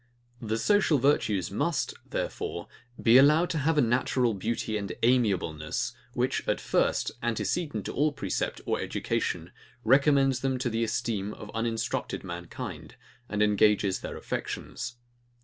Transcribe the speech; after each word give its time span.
The 0.41 0.57
social 0.57 0.97
virtues 0.97 1.51
must, 1.51 1.93
therefore, 2.09 2.67
be 2.99 3.19
allowed 3.19 3.51
to 3.51 3.59
have 3.59 3.77
a 3.77 3.81
natural 3.81 4.33
beauty 4.33 4.75
and 4.75 4.91
amiableness, 5.03 5.93
which, 6.13 6.41
at 6.47 6.59
first, 6.59 7.11
antecedent 7.21 7.85
to 7.85 7.93
all 7.93 8.11
precept 8.11 8.61
or 8.65 8.79
education, 8.81 9.51
recommends 9.83 10.39
them 10.39 10.57
to 10.57 10.71
the 10.71 10.83
esteem 10.83 11.35
of 11.35 11.51
uninstructed 11.53 12.23
mankind, 12.23 12.95
and 13.29 13.43
engages 13.43 13.99
their 13.99 14.17
affections. 14.17 14.95